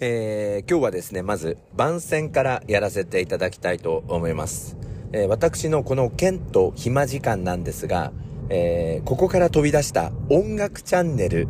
[0.00, 4.76] えー、今日はですね、まず番宣からやらせていただきたいと思います。
[5.10, 8.12] えー、私のこの剣と暇時間なんですが、
[8.48, 11.48] えー、ここから飛び出した音楽チャンネル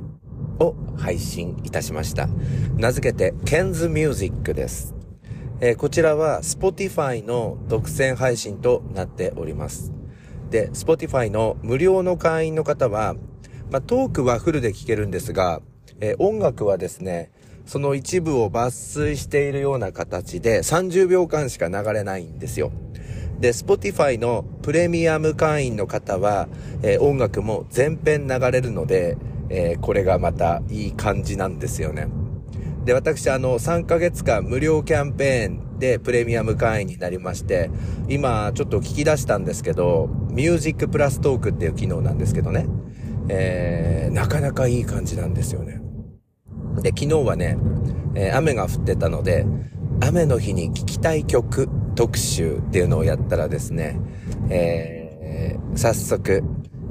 [0.61, 2.27] を配信いたしました。
[2.75, 4.95] 名付けて、ケンズミュージックです。
[5.61, 9.93] えー、こちらは Spotify の独占配信となっております。
[10.49, 13.15] で、Spotify の無料の会員の方は、
[13.71, 15.61] まあ、トークはフルで聴けるんですが、
[16.01, 17.31] えー、音楽はですね、
[17.69, 22.73] その一部を抜粋しているような形で30秒間しか流れないんですよ。
[23.41, 26.49] で、Spotify のプレミアム会員の方は、
[26.83, 29.19] えー、音楽も全編流れるので、
[29.51, 32.09] えー、これがまたいい感じなんですよね。
[32.87, 37.71] で、私、あの、3ヶ月間無料キャンペーンでプレミアム会員になりまして、
[38.09, 42.67] 今、ちょっと聞き出したんですけど、ミュージックプラストークっていう機能なんですけどね。
[43.29, 45.78] えー、なかなかいい感じなんですよね。
[46.81, 47.59] で、昨日はね、
[48.15, 49.47] えー、雨が降ってたので、
[50.01, 54.01] 雨の日に聴きたい曲特集っていうのをやったらですね、
[54.51, 56.43] えー、早速、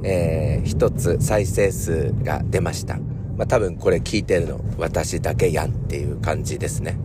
[0.03, 2.97] えー、一つ再生数が出ました。
[3.37, 6.97] まあ、多分これ聞いてるの私だけやんっていう感じですね。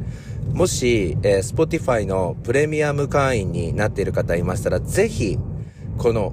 [0.52, 5.38] もし、えー、Spotify のプレミアム会員になっている方いましたら、ぜひ、
[5.98, 6.32] この、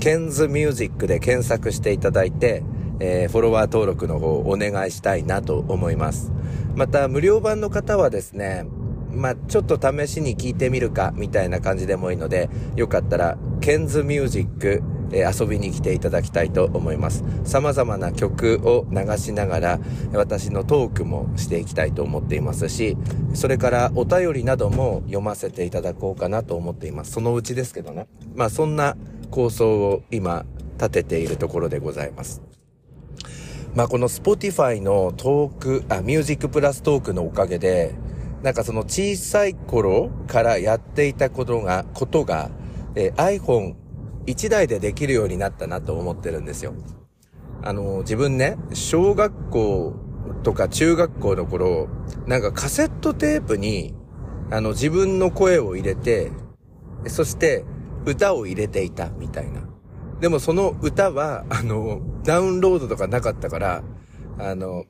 [0.00, 2.62] ケンズミュージックで検索していただいて、
[3.00, 6.32] えー、フォロワー登録の方お願いしたいなと思います。
[6.76, 8.66] また、無料版の方はですね、
[9.12, 17.24] まあ、ちょっと試しに聞いてみるか、みたいな感じでもいいので、よかったら、ケンズミュージック、えー、遊びに来ていただきたいと思います。
[17.44, 19.80] 様々な曲を流しながら、
[20.12, 22.96] 私のトークもしていきたいと思っていますし、
[23.34, 27.12] それからお便りなども読ませていただこうかなと思っています。
[27.12, 28.06] そのうちですけどね。
[28.34, 28.96] まあ、そんな
[29.30, 30.46] 構想を今、
[30.78, 32.40] 立てているところでございます。
[33.74, 37.94] まあこの Spotify のトーク、あ、ミュージックプラストークのおかげで、
[38.42, 42.50] なんかその小さい頃からやっていたことが、ことが、
[42.96, 43.76] えー、iPhone
[44.26, 46.74] 1台でできるようになったなと思ってるんですよ。
[47.62, 49.94] あの、自分ね、小学校
[50.42, 51.88] とか中学校の頃、
[52.26, 53.94] なんかカセットテープに、
[54.50, 56.32] あの、自分の声を入れて、
[57.06, 57.64] そして
[58.04, 59.69] 歌を入れていたみたいな。
[60.20, 63.82] でもその歌は、 あの、ダウンロードとかなかったから、
[64.38, 64.84] あの、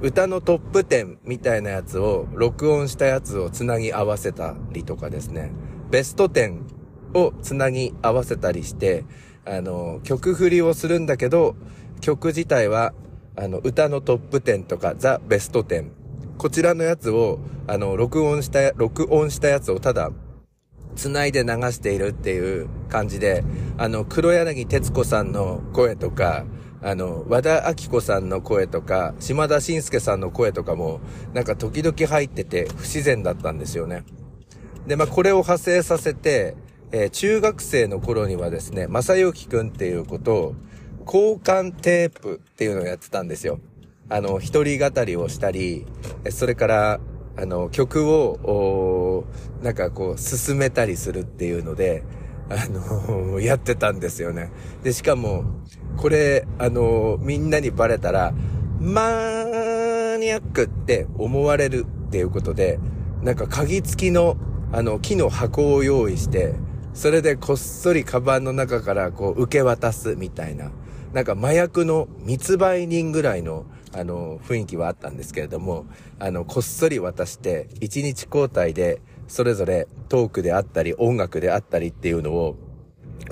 [0.00, 5.52] 歌のトップ10みたいなやつを、録音したやつをつなぎ合わせたりとかですね、
[5.90, 6.62] ベスト10
[7.14, 9.04] をつなぎ合わせたりして、
[9.44, 11.54] あの、曲振りをするんだけど、
[12.00, 12.92] 曲自体は、
[13.36, 15.90] あの、歌のトップ10とか、ザ・ベスト10。
[16.38, 20.10] こちらのやつを、あの、録音した、録音したやつをただ
[20.94, 23.44] 繋いで流しているっていう感じで、
[23.78, 26.44] あの、黒柳徹子さんの声とか、
[26.82, 31.00] あの、和田明子さんの声とか、島田紳介さんの声とかも、
[31.32, 34.04] なんか時々入ってて不自然だったんですよね。
[34.86, 36.56] で、まあ、これを派生させて、
[36.92, 40.54] えー、中学生の頃にはですね、正幸くんっていうことを、
[41.06, 43.60] 交換テープっていうのをやってたんですよ。
[44.08, 45.86] あの、一人語りをしたり、
[46.30, 47.00] それから、
[47.36, 49.24] あの、曲を、
[49.62, 52.04] なんかこう、進めたりするっていうので、
[52.48, 54.50] あの、 やってたんですよね。
[54.82, 55.44] で、しかも、
[55.96, 58.32] これ、あの、みんなにバレたら、
[58.80, 59.02] マ
[60.18, 62.78] ニアックって思われるっていうことで、
[63.22, 64.36] なんか鍵付きの、
[64.72, 66.54] あの、木の箱を用意して、
[66.92, 70.70] それでこっそりカバンの中からこう受け渡すみたいな、
[71.12, 73.64] なんか麻薬の密売人ぐらいの
[73.96, 75.86] あの、雰囲気はあったんですけれども、
[76.18, 82.56] あの、こっそり渡して、一日交代で、それぞれトークであったり、音楽であったりっていうのを、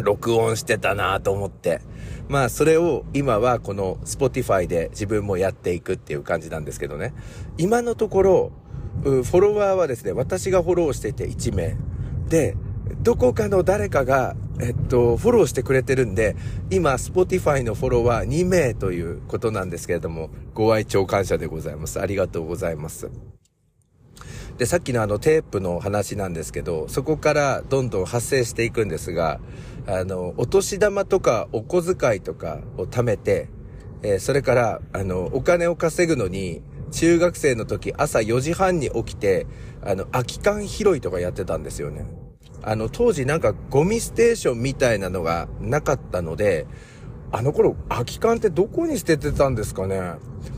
[0.02, 1.80] 録音してたなと思って。
[2.28, 7.12] まあ、それを今はこの Spotify で自分もやっていくっていう感じなんですけどね。
[7.58, 8.52] 今のところ、
[9.02, 11.76] フォロワーはですね、私がフォローしてて1名。
[12.28, 12.56] で、
[13.02, 16.36] どこかの誰かが、えっと、フォローしてくれてるんで、
[16.70, 22.00] 今、Spotify のフォロワー2名ということなんですけれども、ご愛聴感謝でございます。
[22.00, 23.10] ありがとうございます。
[24.56, 29.40] で、さっきのあのテープの話なんですけど、そこからどんどん発生していくんですが、
[29.88, 33.48] あの、お年玉とかお小遣いとかを貯めて、
[34.04, 36.62] えー、それから、あの、お金を稼ぐのに、
[36.92, 39.48] 中学生の時朝4時半に起きて、
[39.82, 42.21] あの、空き缶拾いとかやってたんですよね。
[42.62, 46.66] あの、当時なんかゴミステーションみたいなのがなかったので、
[47.30, 50.16] あの頃空き缶ってどこに捨ててたんですかね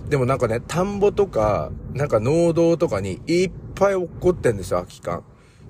[0.09, 5.25] でもなんかね、田んぼとか、なんか農道とかにいっぱい落っこってんですよ、空き缶。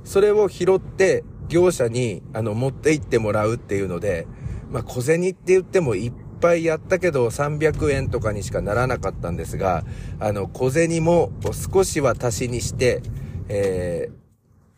[0.04, 4.26] それを拾って、業者に、あの、持って行ってもらうっていうので、
[4.70, 6.12] まあ、小銭って言っても1
[6.44, 9.82] ぱいやったけど300円とかにしかならなかったんですが、
[10.20, 11.32] あの、小銭も
[11.72, 13.00] 少しは足しにして、
[13.48, 14.24] えー、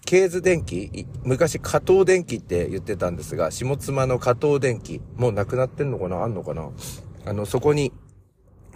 [0.06, 6.22] ケーズ電気昔加藤電気って言ってたんですが、下妻の加藤電気、もうなくなってんのかな？
[6.22, 6.70] あんのかな？
[7.26, 7.92] あの、そこに、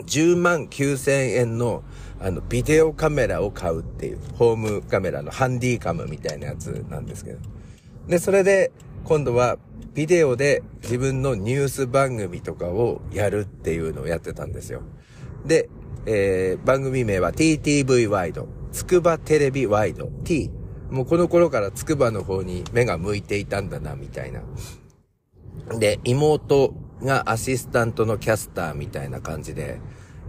[0.01, 1.85] 10万9000円の、
[2.19, 7.39] あの、ビデオカメラを買うっていう、ホームカメラのハンディカムみたいなやつなんですけど。
[8.09, 8.73] で、それで、
[9.05, 9.57] 今度は、
[9.95, 14.83] ビデオで自分のニュース番組とかをやるっていうのをやってたんですよ。
[15.47, 15.69] で、
[16.07, 18.49] えー、番組名は TTV ワイド。
[18.73, 20.11] つくばテレビワイド。
[20.25, 20.51] T。
[20.91, 24.43] もうこの頃からつくばの方に目が向いていたんだな、みたいな。
[25.79, 29.81] で、妹がアシスタントのキャスターみたいな感じで、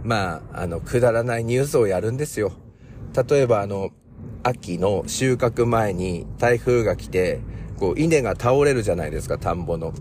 [0.04, 2.52] まあ、あの、くだらないニュースをやるんですよ。
[3.28, 3.90] 例えばあの、
[4.42, 7.40] 秋の収穫前に台風が来て、
[7.78, 9.92] こう、稲が倒れるじゃないですか、田んぼの。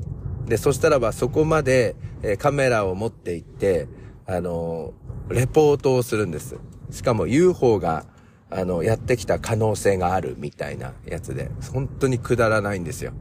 [0.46, 3.88] で、そしたらばそこまで、え、カメラを持って行って、
[4.28, 4.94] あの、
[5.30, 6.58] レポートをするんです。
[6.92, 8.06] しかも UFO が、
[8.51, 13.13] あの、やってきた可能性があるみたいなやつで、本当にくだらないんですよ。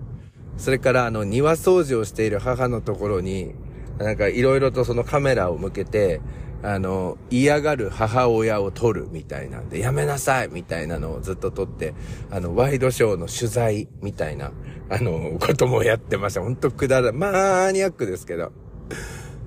[0.57, 3.55] それから、あの、庭掃除をしている母のところに、
[3.99, 6.21] なんかいろいろとそのカメラを向けて、
[6.63, 11.95] あの、嫌がる母親を撮るみたいなんで、やめなさいみたいなのをずっと撮って、
[12.31, 14.53] あの、ワイドショーの取材みたいな、
[14.91, 16.43] あの、こともやってました。
[16.43, 18.53] ほんとくだら、マニアックですけど。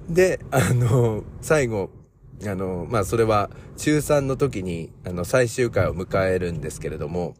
[0.10, 1.92] で、あの、最後、
[2.50, 7.36] あの、まあ、それは中3の時に、あの、最終回を迎えるんですけれども、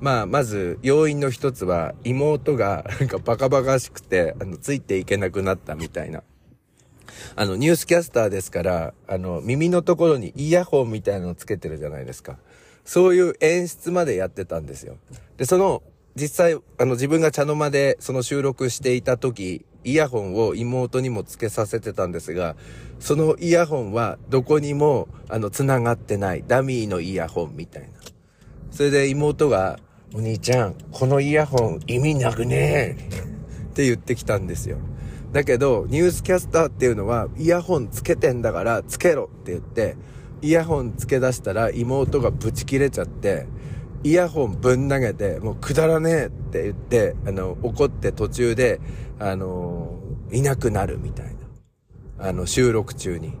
[0.00, 6.22] まあ、まず、要因の一つは、妹が、なんかバカバカしくて、あの、ついていけなくなったみたいな。
[7.34, 12.38] あの、ニュースキャスターですから、あの、耳のところにイヤホンみたいなのをつけてるじゃないですか。
[12.84, 14.98] そういう演出までやってたんですよ。
[15.38, 15.82] で、その、
[16.14, 22.56] 実際、あの、自分が茶の間でその収録していた時、イヤホンを妹にもつけさせてたんですが、
[22.98, 26.44] そのイヤホンはどこにも、あの、繋がってない。
[26.46, 27.88] ダミーのイヤホンみたいな。
[28.72, 29.78] それで妹が、
[30.12, 33.08] お兄ちゃん、このイヤホン意味なくねえ
[33.66, 34.78] って言ってきたんですよ。
[35.32, 39.96] だけど、ニュースキャスターっていうのは、イヤホンつけてんだからつけろって言って、
[40.42, 43.46] イヤホンつけ出したら妹がブチ切れちゃって、
[44.06, 48.80] イヤホンぶん投げて、もうくだらねえって言って、あの、怒って途中で、
[49.18, 49.98] あの、
[50.30, 51.26] いなくなるみたい
[52.16, 52.28] な。
[52.28, 53.34] あの、収録中に。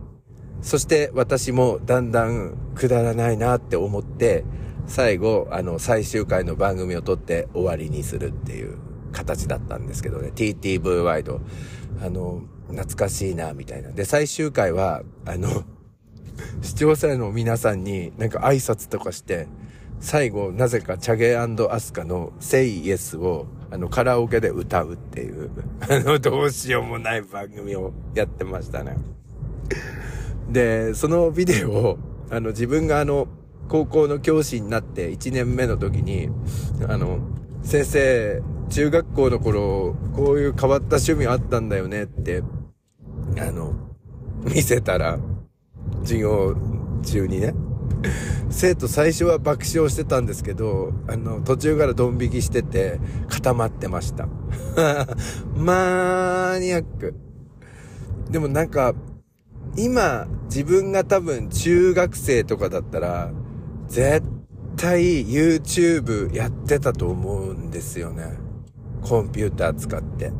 [0.62, 4.44] そして私もだんだんくだらないなって思って、
[4.88, 8.76] 最後、あの、最終回の番組を撮って終わりにするっていう
[9.12, 10.32] 形だったんですけどね。
[10.34, 11.40] TTV ワイド。
[12.02, 13.92] あの、懐かしいな、みたいな。
[13.92, 15.62] で、最終回は、あの、
[16.60, 19.46] 視聴者の皆さんになんか挨拶とかして、
[20.00, 25.50] 最後、なぜかチャゲアスカの Say Yes を、あの、カラオケで歌うっていう、
[25.80, 28.96] あの、どうしようもない番組をやってましたね。
[30.50, 31.98] で、そのビデオを、
[32.30, 33.26] あの、自分があの、
[33.68, 36.28] 高校の教師になって1年目の時に、
[36.88, 37.18] あの、
[37.62, 42.42] 先生、中学校の頃、こういう変わった趣味あったんだよねって、
[43.38, 43.74] あの、
[44.44, 45.18] 見せたら、
[46.02, 46.54] 授業
[47.04, 47.54] 中にね、
[48.50, 54.28] 生徒最初は爆笑してたんですけど、あの、途中からドン引きしてて、固まってました。
[55.56, 57.14] マニアック。
[58.30, 58.94] でもなんか、
[59.76, 63.30] 今、自分が多分中学生とかだったら、
[63.88, 64.22] 絶
[64.76, 68.38] 対 YouTube やってたと思うんですよね。
[69.02, 70.32] コンピューター使って。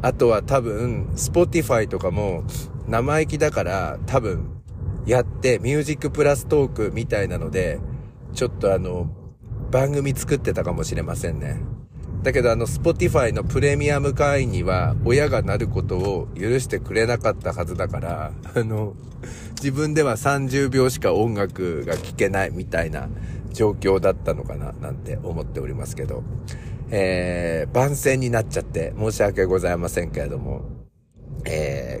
[0.00, 2.44] あとは多分、Spotify とかも
[2.88, 4.61] 生意気だから多分
[5.06, 7.80] やってミュージックプラストークみたいなので、
[8.34, 9.08] ちょっとあの、
[9.70, 11.60] 番組作ってたかもしれませんね。
[12.22, 18.94] だけどあの、Spotify のプレミアム会員には親がなることを許してくれなかったはずだから、あの、
[19.56, 23.08] 自分では30秒しか音楽が聴けないみたいな
[23.52, 26.22] 状況だったのかななんて思っておりますけど。
[26.94, 30.81] えー、番宣になっちゃって申し訳ございませんけれども、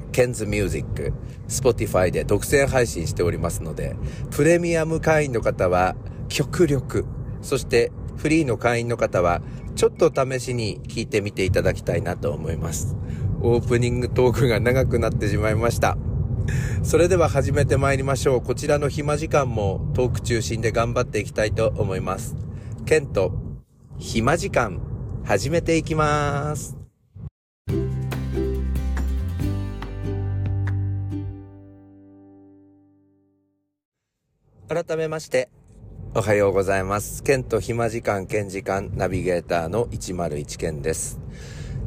[0.02, 1.12] えー、 Ken's Music、
[1.48, 3.96] Spotify で独占配信しておりますので、
[4.30, 5.96] プレミアム会員の方は
[6.28, 7.04] 極力、
[7.40, 9.42] そしてフリーの会員の方は
[9.74, 12.96] ちょっと試しに聞いてみていただきたいなと思います。
[13.40, 15.96] オープニングトークが長くなってしまいました。
[16.82, 18.42] それでは始めて参りましょう。
[18.42, 22.36] こちらの暇時間もトーク中心で頑張っていきたいと思います。
[22.84, 23.32] ケント
[23.98, 24.80] 暇時間
[25.24, 26.81] 始めていきます。
[34.72, 35.50] 改めまして、
[36.14, 37.22] おはようございます。
[37.22, 41.20] ケント暇時間兼時間ナビゲーターの101健です。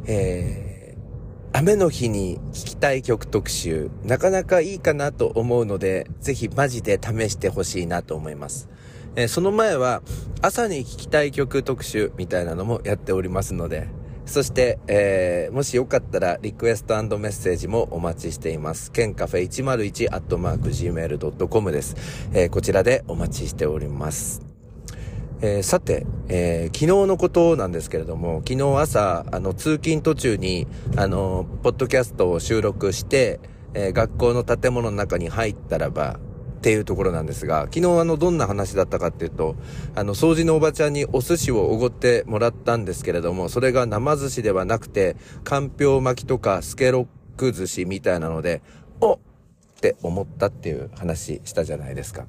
[0.06, 8.68] えー、雨の日に聴きたい曲特集、なかなかいいかなと思うので、ぜひマジで試してほしいなと思います。
[9.16, 10.02] えー、その前は、
[10.40, 13.88] 朝に聴きたい曲特集みたいなのもやっておりますので、
[14.26, 18.90] そして、えー、もしよかったらリクエストメッセージもお待ちしています。
[18.90, 21.96] ケンカフェ101アットマーク gmail.com です。
[22.34, 24.42] えー、こちらでお待ちしております。
[25.40, 30.66] えー、さて、えー、昨日のことなんですけれども、昨日朝、あの、通勤途中に、
[30.96, 33.38] あの、ポッドキャストを収録して、
[33.74, 36.18] えー、学校の建物の中に入ったらば、
[36.66, 39.54] っていうところなんですが、昨日あの、どんな話だったかっていうと、
[39.94, 47.06] あの、掃除のおばちゃんにお寿司をおごってもらったんですけれども、それが生寿司ではなくて、かんぴょう巻きとかスケロッ
[47.36, 48.62] ク寿司みたいなので、
[49.00, 49.18] おっ
[49.80, 52.26] て思ったっていう話したじゃないですか。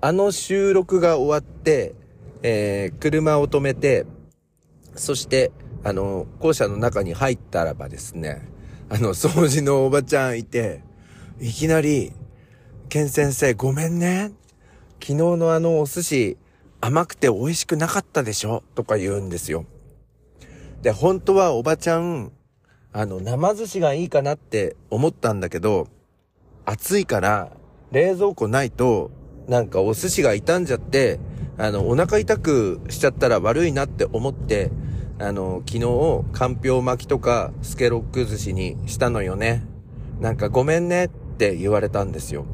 [0.00, 1.94] あの収録が終わって、
[2.42, 4.06] えー、車を止めて、
[4.94, 5.52] そして、
[5.84, 8.48] あの、校舎の中に入ったらばですね、
[8.88, 10.80] あの、掃除のおばちゃんいて、
[11.38, 12.14] いきなり、
[12.88, 14.32] ケン先生ごめんね。
[14.94, 16.36] 昨日のあのお寿司
[16.80, 18.62] 甘くて美味しくなかったでしょ？
[18.74, 19.66] とか言うんですよ。
[20.80, 22.32] で、本当はおばちゃん、
[22.94, 25.88] あの、生寿司がいいかなって思ったんだけど、
[26.64, 27.52] 暑いから
[27.92, 29.10] 冷蔵庫ないと、
[29.48, 31.20] なんかお寿司が傷んじゃって、
[31.58, 34.70] あの、お腹痛くしちゃったら悪いなって思って、
[35.18, 39.62] あの、昨日、かんぴょう巻きとか、スケロック寿司にしたのよね。
[40.20, 42.46] なんかごめんねって言われたんですよ。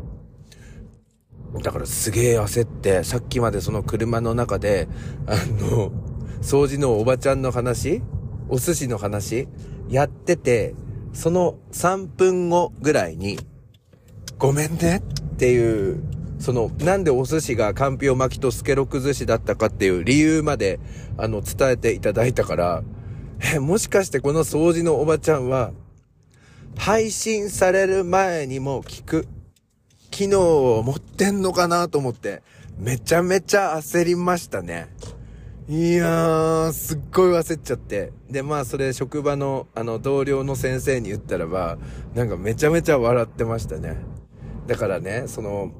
[1.63, 4.89] だからすげえ焦って、さっきまでその車の中で、
[5.27, 5.93] あの、
[6.43, 8.03] 掃除のおばちゃんの話
[8.49, 9.49] お寿司の話
[9.89, 10.75] やってて、
[11.13, 13.39] その3分後ぐらいに、
[14.39, 16.03] ごめんねっていう
[16.45, 20.79] その、なんでお寿司がかんぴょう巻きとスケロク寿司だったかっていう理由まで、
[21.17, 22.83] あの、伝えていただいたから、
[23.55, 25.73] え、もしかしてこの掃除のおばちゃんは、
[26.77, 29.29] 配信される前にも聞く
[30.15, 32.45] 機能を持ってんのかなと思って、
[32.79, 34.87] めちゃめちゃ焦りましたね。
[35.69, 38.13] いやー、すっごい焦っちゃって。
[38.31, 41.79] で、まあ、それ職場の、あの、同僚の先生に言ったらば、
[42.15, 43.97] なんかめちゃめちゃ笑ってましたね。
[44.69, 45.73] だからね、その、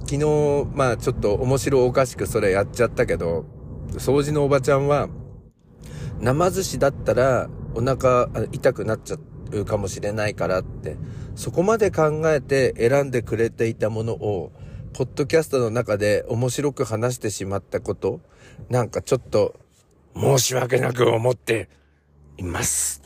[0.00, 3.46] 昨日、まあちょっと面白おかしくそれやっちゃったけど、
[3.92, 5.08] 掃除のおばちゃんは、
[6.20, 10.96] 生寿司だったらお腹痛くなっちゃってうかもしれないからって、
[11.34, 14.52] そこまで考えて選んでくれていたものを、
[14.92, 18.20] ポッドキャストの中で面白く話してしまったこと、
[18.68, 19.54] なんかちょっと
[20.16, 21.68] 申し訳なく思って
[22.36, 23.02] います。